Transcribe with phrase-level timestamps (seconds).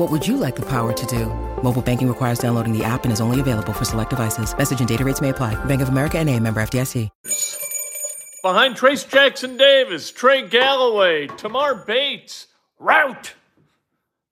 [0.00, 1.26] What would you like the power to do?
[1.62, 4.56] Mobile banking requires downloading the app and is only available for select devices.
[4.56, 5.62] Message and data rates may apply.
[5.66, 7.10] Bank of America and a member FDIC.
[8.42, 12.46] Behind Trayce Jackson Davis, Trey Galloway, Tamar Bates,
[12.78, 13.34] route.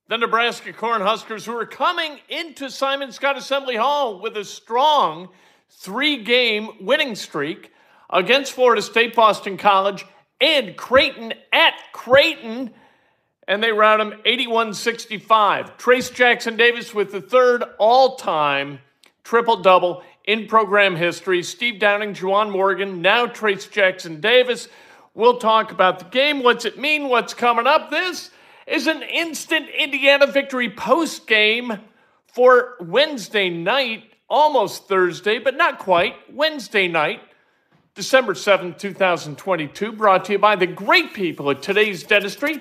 [0.09, 5.29] The Nebraska Cornhuskers who are coming into Simon Skjodt Assembly Hall with a strong
[5.69, 7.73] three-game winning streak
[8.09, 10.07] against Florida State, Boston College,
[10.41, 12.70] and Creighton at Creighton–
[13.49, 15.77] and they rout him 81 65.
[15.79, 18.79] Trayce Jackson Davis with the third all time
[19.25, 21.43] triple double in program history.
[21.43, 24.69] Steve Downing, Juwan Morgan, now Trayce Jackson Davis.
[25.15, 26.43] We'll talk about the game.
[26.43, 27.09] What's it mean?
[27.09, 27.91] What's coming up?
[27.91, 28.31] This
[28.67, 31.81] is an instant Indiana victory post game
[32.27, 36.15] for Wednesday night, almost Thursday, but not quite.
[36.33, 37.21] Wednesday night,
[37.95, 42.61] December 7th, 2022, brought to you by the great people at today's dentistry.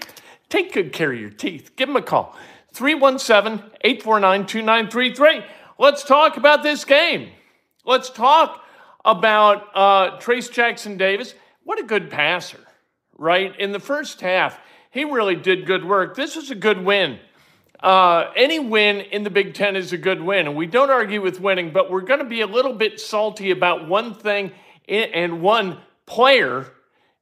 [0.50, 1.76] Take good care of your teeth.
[1.76, 2.36] Give them a call.
[2.74, 5.46] 317 849 2933.
[5.80, 7.30] Let's talk about this game.
[7.86, 8.64] Let's talk
[9.04, 11.34] about uh, Trayce Jackson Davis.
[11.64, 12.60] What a good passer,
[13.18, 13.58] right?
[13.60, 14.60] In the first half,
[14.92, 16.16] he really did good work.
[16.16, 17.20] This was a good win.
[17.80, 21.22] Uh, any win in the Big Ten is a good win, and we don't argue
[21.22, 24.52] with winning, but we're going to be a little bit salty about one thing
[24.88, 26.66] and one player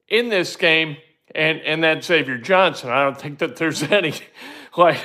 [0.07, 0.97] in this game
[1.35, 2.90] and and then Xavier Johnson.
[2.90, 4.13] I don't think that there's any
[4.78, 5.00] like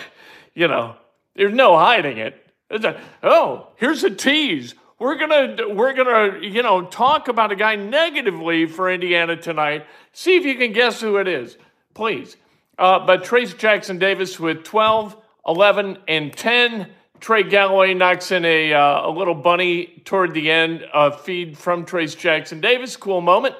[0.54, 0.96] you know
[1.34, 2.46] there's no hiding it.
[2.70, 4.74] A, oh, here's a tease.
[4.98, 9.86] We're gonna we're gonna you know talk about a guy negatively for Indiana tonight.
[10.12, 11.56] See if you can guess who it is,
[11.94, 12.36] please.
[12.78, 15.14] Uh, but Trayce Jackson Davis with 12,
[15.46, 16.88] 11, and 10.
[17.20, 21.84] Trey Galloway knocks in a, uh, a little bunny toward the end, a feed from
[21.84, 22.96] Trayce Jackson Davis.
[22.96, 23.54] Cool moment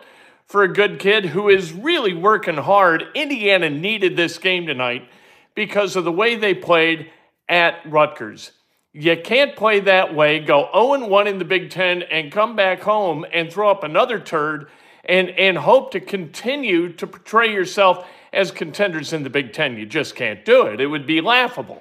[0.51, 3.05] for a good kid who is really working hard.
[3.15, 5.09] Indiana needed this game tonight
[5.55, 7.09] because of the way they played
[7.49, 8.51] at Rutgers.
[8.93, 12.81] You can't play that way, go 0 1 in the Big Ten, and come back
[12.81, 14.69] home and throw up another turd
[15.05, 19.77] and, and hope to continue to portray yourself as contenders in the Big Ten.
[19.77, 20.81] You just can't do it.
[20.81, 21.81] It would be laughable.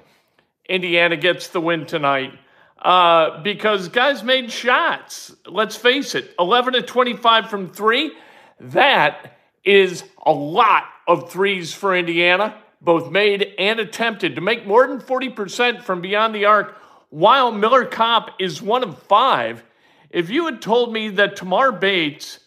[0.68, 2.38] Indiana gets the win tonight
[2.78, 5.34] uh, because guys made shots.
[5.44, 8.12] Let's face it 11 to 25 from three.
[8.60, 14.86] That is a lot of threes for Indiana, both made and attempted, to make more
[14.86, 16.76] than 40% from beyond the arc,
[17.08, 19.64] while Miller Kopp is one of five.
[20.10, 22.40] If you had told me that Tamar Bates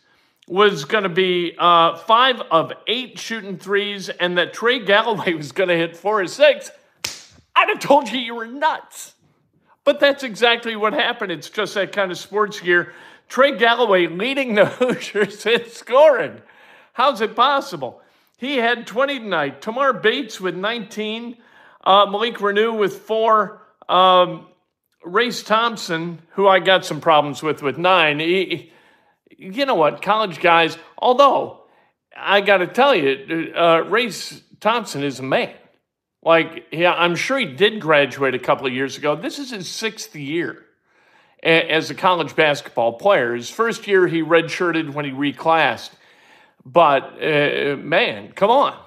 [0.47, 5.51] was going to be uh, five of eight shooting threes and that Trey Galloway was
[5.51, 6.71] going to hit four or six,
[7.55, 9.13] I'd have told you you were nuts.
[9.83, 11.31] But that's exactly what happened.
[11.31, 12.93] It's just that kind of sports gear
[13.33, 16.39] Trey Galloway leading the Hoosiers in scoring.
[16.93, 17.99] How's it possible?
[18.37, 19.59] He had 20 tonight.
[19.59, 21.37] Tamar Bates with 19.
[21.83, 23.59] Uh, Malik Reneau with four.
[23.89, 24.45] Um,
[25.03, 28.19] Race Thompson, who I got some problems with, with nine.
[28.19, 28.71] He,
[29.35, 30.03] you know what?
[30.03, 31.63] College guys, although
[32.15, 35.55] I got to tell you, uh, Race Thompson is a man.
[36.21, 39.15] Like, yeah, I'm sure he did graduate a couple of years ago.
[39.15, 40.65] This is his sixth year
[41.43, 43.35] as a college basketball player.
[43.35, 45.91] His first year, he redshirted when he reclassed.
[46.65, 48.79] But uh, man, come on.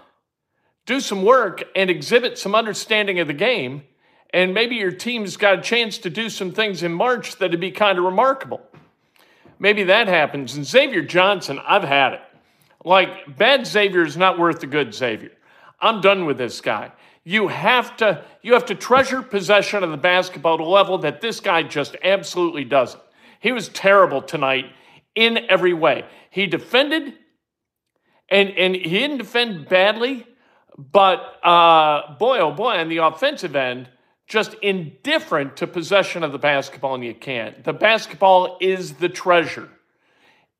[0.87, 3.83] Do some work and exhibit some understanding of the game.
[4.31, 7.71] And maybe your team's got a chance to do some things in March that'd be
[7.71, 8.61] kind of remarkable.
[9.59, 10.57] Maybe that happens.
[10.57, 12.21] And Xavier Johnson, I've had it.
[12.85, 15.33] Like, bad Xavier is not worth the good Xavier.
[15.81, 16.93] I'm done with this guy.
[17.29, 21.21] You have to you have to treasure possession of the basketball to a level that
[21.21, 23.03] this guy just absolutely doesn't.
[23.41, 24.67] He was terrible tonight
[25.17, 26.05] in every way.
[26.31, 27.15] He defended,
[28.31, 30.25] and and he didn't defend badly,
[30.79, 33.89] but uh, boy oh boy on the offensive end,
[34.29, 37.65] just indifferent to possession of the basketball, and you can't.
[37.65, 39.69] The basketball is the treasure.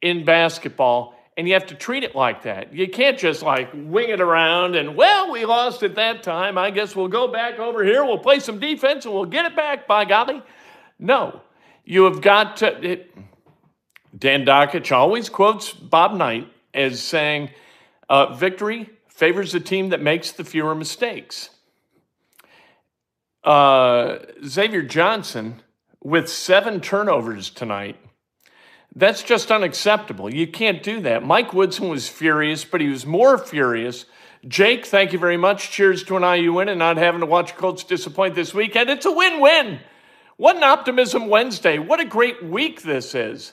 [0.03, 2.73] in basketball, and you have to treat it like that.
[2.73, 6.57] You can't just like wing it around and, well, we lost at that time.
[6.57, 9.55] I guess we'll go back over here, we'll play some defense, and we'll get it
[9.55, 10.43] back, by golly.
[10.99, 11.43] No,
[11.85, 12.85] you have got to.
[12.85, 13.15] It,
[14.19, 17.51] Dan Dakich always quotes Bob Knight as saying,
[18.09, 21.51] uh, victory favors the team that makes the fewer mistakes.
[23.45, 25.63] Uh, Xavier Johnson
[26.03, 27.97] with seven turnovers tonight.
[28.99, 30.35] That's just unacceptable.
[30.35, 31.23] You can't do that.
[31.23, 34.07] Mike Woodson was furious, but he was more furious.
[34.49, 35.71] Jake, thank you very much.
[35.71, 38.89] Cheers to an IU win and not having to watch Colts disappoint this weekend.
[38.89, 39.81] It's a win win.
[40.39, 41.79] What an optimism Wednesday.
[41.79, 43.53] What a great week this is,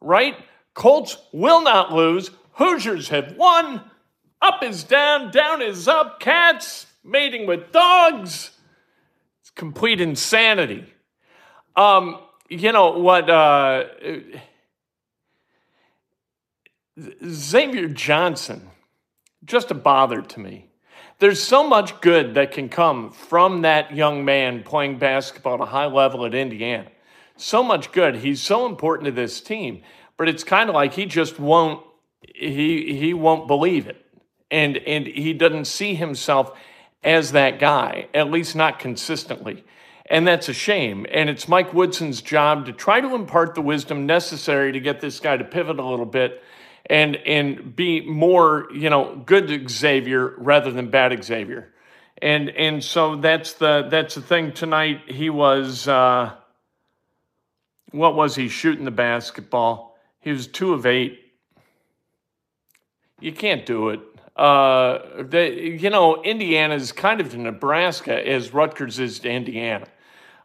[0.00, 0.36] right?
[0.72, 2.30] Colts will not lose.
[2.52, 3.82] Hoosiers have won.
[4.40, 6.18] Up is down, down is up.
[6.18, 8.52] Cats mating with dogs.
[9.42, 10.86] It's complete insanity.
[11.76, 13.28] Um, you know what?
[13.28, 13.84] Uh,
[17.24, 18.70] Xavier Johnson,
[19.44, 20.70] just a bother to me.
[21.18, 25.66] There's so much good that can come from that young man playing basketball at a
[25.66, 26.90] high level at Indiana.
[27.36, 28.16] So much good.
[28.16, 29.82] He's so important to this team,
[30.16, 31.84] but it's kind of like he just won't
[32.22, 34.04] he he won't believe it.
[34.50, 36.56] And and he doesn't see himself
[37.02, 39.64] as that guy, at least not consistently.
[40.10, 41.06] And that's a shame.
[41.12, 45.20] And it's Mike Woodson's job to try to impart the wisdom necessary to get this
[45.20, 46.42] guy to pivot a little bit
[46.88, 51.72] and and be more, you know, good Xavier rather than bad Xavier.
[52.20, 55.02] And and so that's the that's the thing tonight.
[55.06, 56.32] He was uh,
[57.90, 59.96] what was he shooting the basketball?
[60.20, 61.20] He was two of eight.
[63.20, 64.00] You can't do it.
[64.36, 69.86] Uh, you know, Indiana is kind of to Nebraska as Rutgers is to Indiana.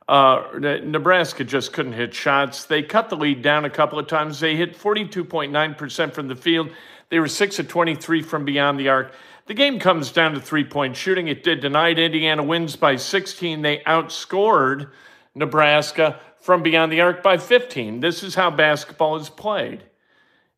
[0.07, 0.44] Uh,
[0.83, 2.65] Nebraska just couldn't hit shots.
[2.65, 4.39] They cut the lead down a couple of times.
[4.39, 6.69] They hit 42.9% from the field.
[7.09, 9.13] They were 6 of 23 from beyond the arc.
[9.45, 11.27] The game comes down to three point shooting.
[11.27, 12.00] It did tonight.
[12.00, 13.61] Indiana wins by 16.
[13.61, 14.89] They outscored
[15.35, 17.99] Nebraska from beyond the arc by 15.
[17.99, 19.83] This is how basketball is played.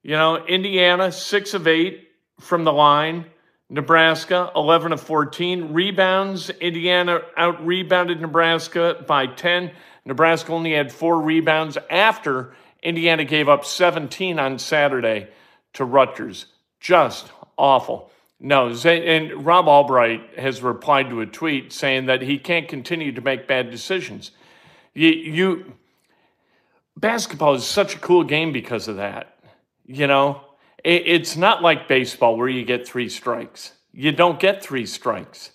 [0.03, 2.07] You know, Indiana, 6 of 8
[2.39, 3.25] from the line.
[3.69, 5.73] Nebraska, 11 of 14.
[5.73, 9.71] Rebounds, Indiana out rebounded Nebraska by 10.
[10.05, 15.27] Nebraska only had four rebounds after Indiana gave up 17 on Saturday
[15.73, 16.45] to Rutgers.
[16.79, 18.11] Just awful.
[18.39, 23.21] No, and Rob Albright has replied to a tweet saying that he can't continue to
[23.21, 24.31] make bad decisions.
[24.93, 25.73] You, you
[26.95, 29.39] basketball is such a cool game because of that.
[29.85, 30.41] You know,
[30.85, 33.73] it's not like baseball where you get three strikes.
[33.91, 35.51] You don't get three strikes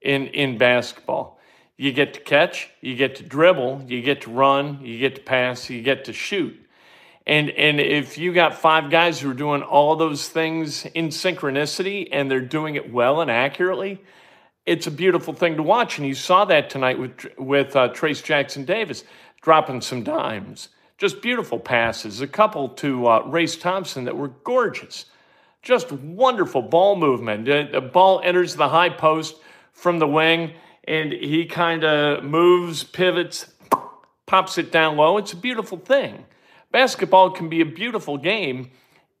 [0.00, 1.38] in, in basketball.
[1.76, 5.20] You get to catch, you get to dribble, you get to run, you get to
[5.20, 6.58] pass, you get to shoot.
[7.26, 12.08] And, and if you got five guys who are doing all those things in synchronicity
[12.10, 14.02] and they're doing it well and accurately,
[14.64, 15.98] it's a beautiful thing to watch.
[15.98, 19.04] And you saw that tonight with, with uh, Trayce Jackson Davis
[19.42, 22.20] dropping some dimes just beautiful passes.
[22.20, 25.06] A couple to uh, Race Thompson that were gorgeous.
[25.62, 27.46] Just wonderful ball movement.
[27.46, 29.36] The ball enters the high post
[29.72, 30.52] from the wing,
[30.84, 33.50] and he kind of moves, pivots,
[34.26, 35.16] pops it down low.
[35.16, 36.26] It's a beautiful thing.
[36.70, 38.70] Basketball can be a beautiful game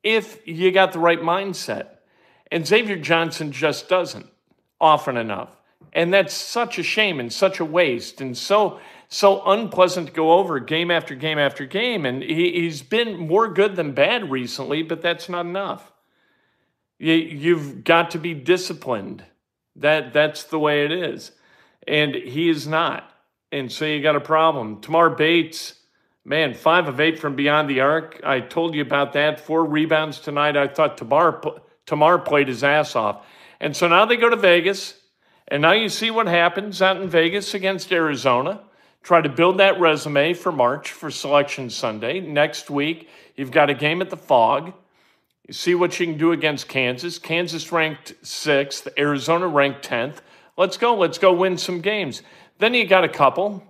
[0.02, 1.88] if you got the right mindset.
[2.52, 4.26] And Xavier Johnson just doesn't
[4.80, 5.59] often enough.
[5.92, 8.20] And that's such a shame and such a waste.
[8.20, 8.80] And so
[9.12, 12.06] so unpleasant to go over game after game after game.
[12.06, 15.92] And he, he's been more good than bad recently, but that's not enough.
[16.96, 19.24] You, you've got to be disciplined.
[19.74, 21.32] That that's the way it is.
[21.88, 23.10] And he is not.
[23.50, 24.80] And so you got a problem.
[24.80, 25.74] Tamar Bates,
[26.24, 28.20] man, five of eight from beyond the arc.
[28.22, 29.40] I told you about that.
[29.40, 30.56] Four rebounds tonight.
[30.56, 31.42] I thought Tamar,
[31.84, 33.26] Tamar played his ass off.
[33.58, 34.99] And so now they go to Vegas.
[35.50, 38.60] And now you see what happens out in Vegas against Arizona.
[39.02, 42.20] Try to build that resume for March for Selection Sunday.
[42.20, 44.72] Next week, you've got a game at the Phog.
[45.48, 47.18] You see what you can do against Kansas.
[47.18, 50.18] Kansas ranked sixth, Arizona ranked 10th.
[50.56, 50.94] Let's go.
[50.96, 52.22] Let's go win some games.
[52.58, 53.64] Then you got a couple,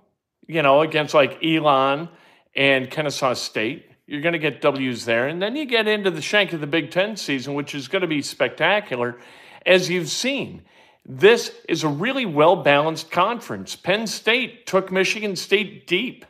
[0.47, 2.11] you know, against like Elon
[2.55, 3.87] and Kennesaw State.
[4.07, 5.29] You're going to get W's there.
[5.29, 8.03] And then you get into the shank of the Big Ten season, which is going
[8.03, 9.19] to be spectacular,
[9.65, 10.63] as you've seen.
[11.07, 13.75] This is a really well balanced conference.
[13.77, 16.25] Penn State took Michigan State deep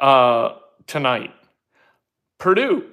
[0.00, 1.32] uh, tonight.
[2.38, 2.84] Purdue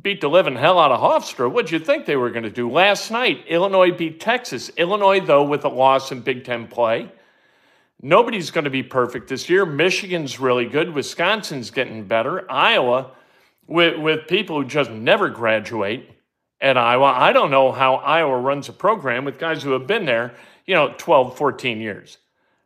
[0.00, 1.50] beat the living hell out of Hofstra.
[1.50, 2.70] What'd you think they were going to do?
[2.70, 4.70] Last night, Illinois beat Texas.
[4.76, 7.10] Illinois, though, with a loss in Big Ten play.
[8.02, 9.64] Nobody's going to be perfect this year.
[9.64, 10.92] Michigan's really good.
[10.92, 12.50] Wisconsin's getting better.
[12.50, 13.12] Iowa
[13.66, 16.10] with, with people who just never graduate
[16.60, 17.06] at Iowa.
[17.06, 20.34] I don't know how Iowa runs a program with guys who have been there,
[20.66, 22.18] you know, 12, 14 years.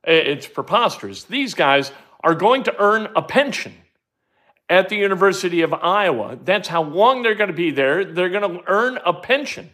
[0.05, 1.25] It's preposterous.
[1.25, 1.93] These guys
[2.23, 3.75] are going to earn a pension
[4.69, 6.39] at the University of Iowa.
[6.43, 8.05] That's how long they're going to be there.
[8.05, 9.71] They're going to earn a pension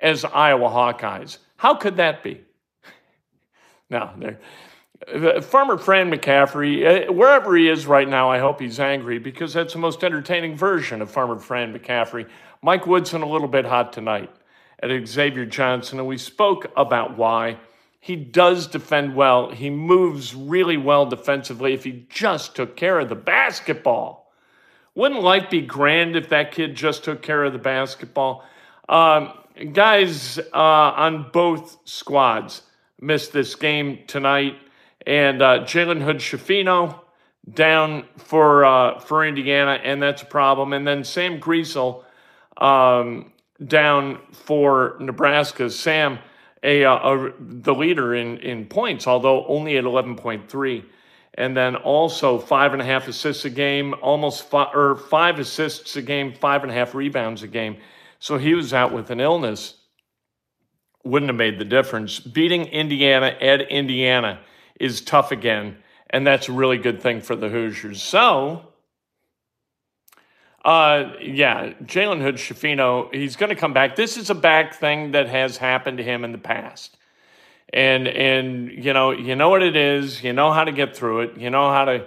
[0.00, 1.38] as Iowa Hawkeyes.
[1.56, 2.40] How could that be?
[3.90, 4.10] no,
[5.06, 9.52] uh, Farmer Fran McCaffery, uh, wherever he is right now, I hope he's angry because
[9.52, 12.28] that's the most entertaining version of Farmer Fran McCaffery.
[12.62, 14.30] Mike Woodson, a little bit hot tonight
[14.82, 17.58] at Xavier Johnson, and we spoke about why.
[18.00, 19.50] He does defend well.
[19.50, 24.32] He moves really well defensively if he just took care of the basketball.
[24.94, 28.44] Wouldn't life be grand if that kid just took care of the basketball?
[28.88, 29.32] Um,
[29.72, 32.62] guys uh, on both squads
[33.00, 34.56] missed this game tonight,
[35.06, 37.00] and uh, Jalen Hood Schifino
[37.52, 40.72] down for uh, for Indiana, and that's a problem.
[40.72, 42.04] And then Sam Griesel
[42.58, 43.32] um,
[43.64, 45.70] down for Nebraska.
[45.70, 46.18] Sam,
[46.62, 50.84] a, uh, a, the leader in in points, although only at eleven point three.
[51.34, 55.94] And then also five and a half assists a game, almost five, or five assists
[55.94, 57.76] a game, five and a half rebounds a game.
[58.18, 59.76] So he was out with an illness.
[61.04, 62.18] Wouldn't have made the difference.
[62.18, 64.40] Beating Indiana at Indiana
[64.80, 65.76] is tough again,
[66.10, 68.02] and that's a really good thing for the Hoosiers.
[68.02, 68.72] So,
[70.64, 73.96] uh, yeah, Jalen Hood Schifino, he's going to come back.
[73.96, 76.96] This is a back thing that has happened to him in the past.
[77.72, 81.20] And and you know, you know what it is, you know how to get through
[81.20, 82.06] it, you know how to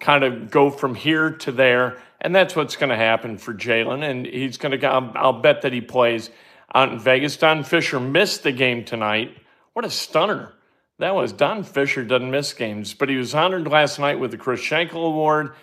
[0.00, 1.98] kind of go from here to there.
[2.20, 4.08] And that's what's going to happen for Jalen.
[4.08, 6.30] And he's going to, I'll, I'll bet that he plays
[6.74, 7.36] out in Vegas.
[7.36, 9.36] Don Fisher missed the game tonight.
[9.72, 10.52] What a stunner.
[10.98, 14.36] That was Don Fisher doesn't miss games, but he was honored last night with the
[14.36, 15.54] Chris Schenkel Award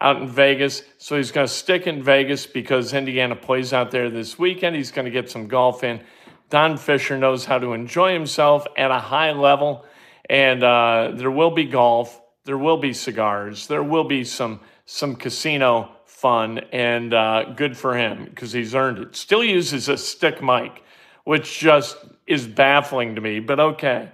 [0.00, 0.82] out in Vegas.
[0.98, 4.76] So he's going to stick in Vegas because Indiana plays out there this weekend.
[4.76, 6.00] He's going to get some golf in.
[6.50, 9.84] Don Fisher knows how to enjoy himself at a high level,
[10.30, 15.14] and uh, there will be golf, there will be cigars, there will be some some
[15.14, 19.14] casino fun and uh, good for him because he's earned it.
[19.14, 20.82] Still uses a stick mic,
[21.24, 24.10] which just is baffling to me, but okay.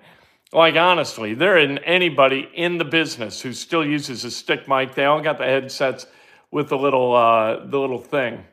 [0.55, 4.95] Like, honestly, there isn't anybody in the business who still uses a stick mic.
[4.95, 6.07] They all got the headsets
[6.53, 8.45] with the little, uh, the little thing,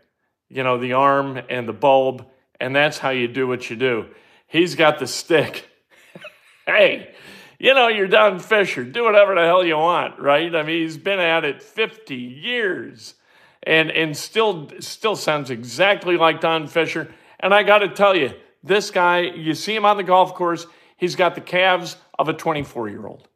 [0.50, 2.25] you know, the arm and the bulb,
[2.60, 4.08] and that's how you do what you do.
[4.48, 5.70] He's got the stick.
[6.65, 7.13] hey,
[7.60, 8.84] you know, you're Don Fisher.
[8.84, 10.55] Do whatever the hell you want, right?
[10.55, 13.13] I mean, he's been at it 50 years
[13.62, 17.13] and and still still sounds exactly like Don Fisher.
[17.39, 20.65] And I got to tell you, this guy, you see him on the golf course,
[21.01, 23.27] he's got the calves of a 24 year old.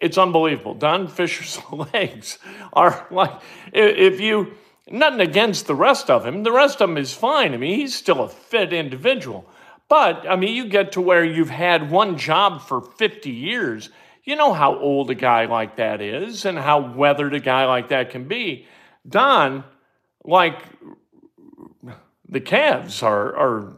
[0.00, 0.74] It's unbelievable.
[0.74, 1.58] Don Fisher's
[1.92, 2.38] legs
[2.72, 3.32] are like
[3.74, 4.54] if you
[4.90, 6.44] nothing against the rest of him.
[6.44, 7.52] The rest of him is fine.
[7.52, 9.44] I mean, he's still a fit individual.
[9.88, 13.90] But I mean, you get to where you've had one job for 50 years.
[14.24, 17.88] You know how old a guy like that is and how weathered a guy like
[17.88, 18.66] that can be.
[19.06, 19.64] Don,
[20.24, 20.62] like
[22.28, 23.76] the calves are, are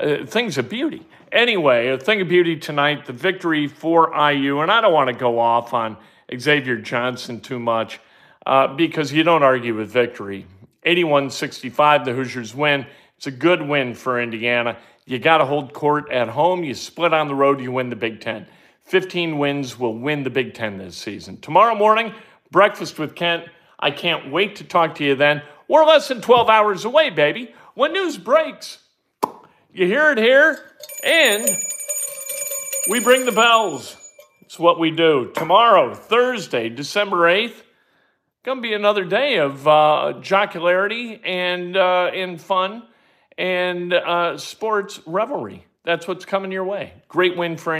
[0.00, 1.06] uh, things of beauty.
[1.32, 4.60] Anyway, a thing of beauty tonight, the victory for IU.
[4.60, 5.96] And I don't want to go off on
[6.36, 8.00] Xavier Johnson too much
[8.46, 10.46] uh, because you don't argue with victory.
[10.84, 12.86] 81 65, the Hoosiers win.
[13.16, 14.78] It's a good win for Indiana.
[15.04, 16.64] You got to hold court at home.
[16.64, 18.46] You split on the road, you win the Big Ten.
[18.84, 21.38] 15 wins will win the Big Ten this season.
[21.40, 22.12] Tomorrow morning,
[22.50, 23.44] breakfast with Kent.
[23.78, 25.42] I can't wait to talk to you then.
[25.66, 27.54] We're less than 12 hours away, baby.
[27.74, 28.78] When news breaks,
[29.72, 30.58] you hear it here,
[31.04, 31.46] and
[32.90, 33.96] we bring the bells.
[34.42, 35.30] It's what we do.
[35.34, 37.62] Tomorrow, Thursday, December 8th,
[38.44, 42.84] going to be another day of uh, jocularity and, uh, and fun
[43.36, 45.66] and uh, sports revelry.
[45.84, 46.94] That's what's coming your way.
[47.08, 47.74] Great win for